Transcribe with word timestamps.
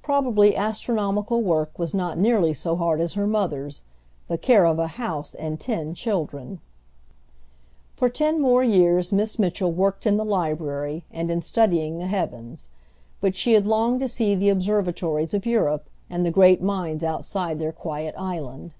Probably 0.00 0.54
astronomical 0.54 1.42
work 1.42 1.76
was 1.76 1.92
not 1.92 2.16
nearly 2.16 2.54
so 2.54 2.76
hard 2.76 3.00
as 3.00 3.14
her 3.14 3.26
mother's, 3.26 3.82
the 4.28 4.38
care 4.38 4.64
of 4.64 4.78
a 4.78 4.86
house 4.86 5.34
and 5.34 5.58
ten 5.58 5.92
children! 5.92 6.60
For 7.96 8.08
ten 8.08 8.44
years 8.70 9.10
more 9.10 9.16
Miss 9.16 9.40
Mitchell 9.40 9.72
worked 9.72 10.06
in 10.06 10.18
the 10.18 10.24
library, 10.24 11.04
and 11.10 11.32
in 11.32 11.40
studying 11.40 11.98
the 11.98 12.06
heavens. 12.06 12.68
But 13.20 13.34
she 13.34 13.54
had 13.54 13.66
longed 13.66 13.98
to 14.02 14.08
see 14.08 14.36
the 14.36 14.50
observatories 14.50 15.34
of 15.34 15.44
Europe, 15.46 15.90
and 16.08 16.24
the 16.24 16.30
great 16.30 16.62
minds 16.62 17.02
outside 17.02 17.58
their 17.58 17.72
quiet 17.72 18.14
island. 18.16 18.72